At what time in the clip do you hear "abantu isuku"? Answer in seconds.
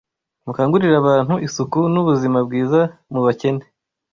1.03-1.79